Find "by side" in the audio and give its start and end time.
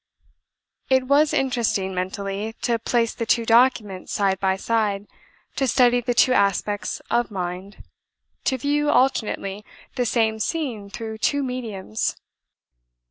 4.39-5.05